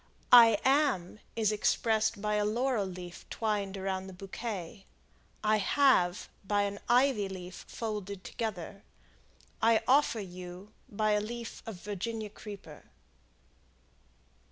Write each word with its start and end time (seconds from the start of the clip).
"I 0.33 0.57
am," 0.65 1.19
is 1.35 1.51
expressed 1.51 2.23
by 2.23 2.33
a 2.33 2.43
laurel 2.43 2.87
leaf 2.87 3.23
twined 3.29 3.77
around 3.77 4.07
the 4.07 4.13
bouquet. 4.13 4.87
"I 5.43 5.57
have," 5.57 6.27
by 6.43 6.63
an 6.63 6.79
ivy 6.89 7.29
leaf 7.29 7.65
folded 7.67 8.23
together. 8.23 8.81
"I 9.61 9.83
offer 9.87 10.19
you," 10.19 10.73
by 10.89 11.11
a 11.11 11.21
leaf 11.21 11.61
of 11.67 11.75
Virginia 11.75 12.31
creeper. 12.31 12.85